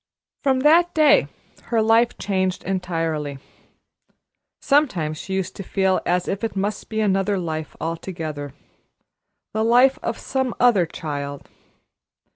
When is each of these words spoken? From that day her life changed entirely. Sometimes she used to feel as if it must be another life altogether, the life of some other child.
From 0.41 0.61
that 0.61 0.95
day 0.95 1.27
her 1.65 1.79
life 1.79 2.17
changed 2.17 2.63
entirely. 2.63 3.37
Sometimes 4.59 5.19
she 5.19 5.35
used 5.35 5.55
to 5.57 5.61
feel 5.63 6.01
as 6.07 6.27
if 6.27 6.43
it 6.43 6.55
must 6.55 6.89
be 6.89 7.01
another 7.01 7.37
life 7.37 7.75
altogether, 7.79 8.51
the 9.53 9.63
life 9.63 9.99
of 10.01 10.17
some 10.17 10.55
other 10.59 10.87
child. 10.87 11.47